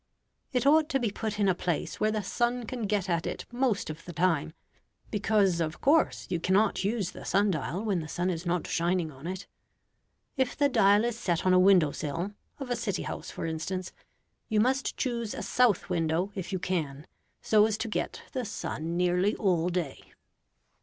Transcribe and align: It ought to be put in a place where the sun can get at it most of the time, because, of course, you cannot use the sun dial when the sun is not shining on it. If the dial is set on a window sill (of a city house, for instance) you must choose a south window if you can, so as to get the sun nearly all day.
It 0.51 0.65
ought 0.65 0.89
to 0.89 0.99
be 0.99 1.11
put 1.11 1.39
in 1.39 1.47
a 1.47 1.53
place 1.53 1.99
where 1.99 2.09
the 2.09 2.23
sun 2.23 2.65
can 2.65 2.87
get 2.87 3.07
at 3.07 3.27
it 3.27 3.45
most 3.51 3.87
of 3.87 4.03
the 4.05 4.13
time, 4.13 4.53
because, 5.11 5.61
of 5.61 5.79
course, 5.79 6.25
you 6.31 6.39
cannot 6.39 6.83
use 6.83 7.11
the 7.11 7.23
sun 7.23 7.51
dial 7.51 7.83
when 7.83 7.99
the 7.99 8.07
sun 8.07 8.31
is 8.31 8.43
not 8.43 8.65
shining 8.65 9.11
on 9.11 9.27
it. 9.27 9.45
If 10.37 10.57
the 10.57 10.69
dial 10.69 11.05
is 11.05 11.19
set 11.19 11.45
on 11.45 11.53
a 11.53 11.59
window 11.59 11.91
sill 11.91 12.31
(of 12.59 12.71
a 12.71 12.75
city 12.75 13.03
house, 13.03 13.29
for 13.29 13.45
instance) 13.45 13.93
you 14.49 14.59
must 14.59 14.97
choose 14.97 15.35
a 15.35 15.43
south 15.43 15.87
window 15.87 16.31
if 16.33 16.51
you 16.51 16.57
can, 16.57 17.05
so 17.39 17.67
as 17.67 17.77
to 17.77 17.87
get 17.87 18.23
the 18.33 18.43
sun 18.43 18.97
nearly 18.97 19.35
all 19.35 19.69
day. 19.69 20.01